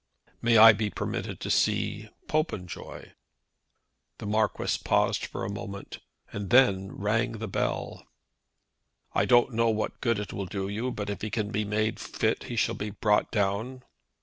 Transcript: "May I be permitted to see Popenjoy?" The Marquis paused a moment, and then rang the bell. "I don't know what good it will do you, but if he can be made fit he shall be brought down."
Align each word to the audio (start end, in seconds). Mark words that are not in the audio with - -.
"May 0.41 0.57
I 0.57 0.73
be 0.73 0.89
permitted 0.89 1.39
to 1.41 1.51
see 1.51 2.09
Popenjoy?" 2.27 3.11
The 4.17 4.25
Marquis 4.25 4.79
paused 4.83 5.27
a 5.31 5.47
moment, 5.49 5.99
and 6.33 6.49
then 6.49 6.91
rang 6.97 7.33
the 7.33 7.47
bell. 7.47 8.07
"I 9.13 9.25
don't 9.25 9.53
know 9.53 9.69
what 9.69 10.01
good 10.01 10.17
it 10.17 10.33
will 10.33 10.47
do 10.47 10.67
you, 10.67 10.89
but 10.89 11.11
if 11.11 11.21
he 11.21 11.29
can 11.29 11.51
be 11.51 11.65
made 11.65 11.99
fit 11.99 12.45
he 12.45 12.55
shall 12.55 12.73
be 12.73 12.89
brought 12.89 13.29
down." 13.29 13.83